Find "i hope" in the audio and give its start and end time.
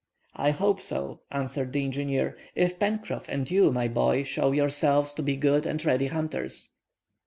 0.35-0.81